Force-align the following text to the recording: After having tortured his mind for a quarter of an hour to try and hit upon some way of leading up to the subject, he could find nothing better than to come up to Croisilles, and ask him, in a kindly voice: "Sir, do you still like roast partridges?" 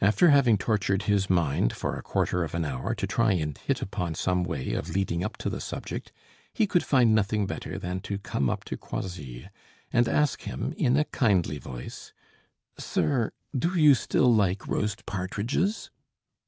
After 0.00 0.30
having 0.30 0.58
tortured 0.58 1.04
his 1.04 1.30
mind 1.30 1.72
for 1.74 1.94
a 1.94 2.02
quarter 2.02 2.42
of 2.42 2.56
an 2.56 2.64
hour 2.64 2.92
to 2.96 3.06
try 3.06 3.34
and 3.34 3.56
hit 3.56 3.80
upon 3.80 4.16
some 4.16 4.42
way 4.42 4.72
of 4.72 4.96
leading 4.96 5.22
up 5.22 5.36
to 5.36 5.48
the 5.48 5.60
subject, 5.60 6.10
he 6.52 6.66
could 6.66 6.82
find 6.82 7.14
nothing 7.14 7.46
better 7.46 7.78
than 7.78 8.00
to 8.00 8.18
come 8.18 8.50
up 8.50 8.64
to 8.64 8.76
Croisilles, 8.76 9.48
and 9.92 10.08
ask 10.08 10.42
him, 10.42 10.72
in 10.76 10.96
a 10.96 11.04
kindly 11.04 11.58
voice: 11.58 12.12
"Sir, 12.80 13.30
do 13.56 13.78
you 13.80 13.94
still 13.94 14.34
like 14.34 14.66
roast 14.66 15.06
partridges?" 15.06 15.92